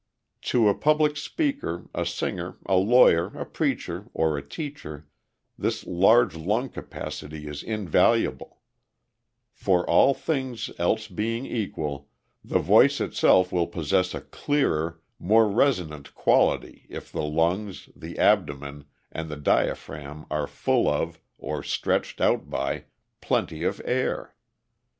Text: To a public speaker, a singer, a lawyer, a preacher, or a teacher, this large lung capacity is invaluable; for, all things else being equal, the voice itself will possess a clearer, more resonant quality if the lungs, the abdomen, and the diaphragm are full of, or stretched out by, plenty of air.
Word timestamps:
To 0.49 0.67
a 0.67 0.73
public 0.73 1.15
speaker, 1.15 1.87
a 1.93 2.07
singer, 2.07 2.57
a 2.65 2.73
lawyer, 2.75 3.27
a 3.39 3.45
preacher, 3.45 4.09
or 4.15 4.35
a 4.35 4.41
teacher, 4.41 5.07
this 5.59 5.85
large 5.85 6.35
lung 6.35 6.69
capacity 6.69 7.45
is 7.47 7.61
invaluable; 7.61 8.61
for, 9.53 9.87
all 9.87 10.15
things 10.15 10.71
else 10.79 11.07
being 11.07 11.45
equal, 11.45 12.09
the 12.43 12.57
voice 12.57 12.99
itself 12.99 13.51
will 13.51 13.67
possess 13.67 14.15
a 14.15 14.21
clearer, 14.21 14.99
more 15.19 15.47
resonant 15.47 16.15
quality 16.15 16.87
if 16.89 17.11
the 17.11 17.21
lungs, 17.21 17.87
the 17.95 18.17
abdomen, 18.17 18.85
and 19.11 19.29
the 19.29 19.37
diaphragm 19.37 20.25
are 20.31 20.47
full 20.47 20.87
of, 20.89 21.19
or 21.37 21.61
stretched 21.61 22.19
out 22.19 22.49
by, 22.49 22.85
plenty 23.21 23.63
of 23.63 23.79
air. 23.85 24.33